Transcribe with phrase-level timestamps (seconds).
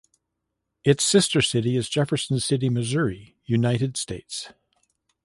[0.83, 4.51] Its sister city is Jefferson City, Missouri, United States.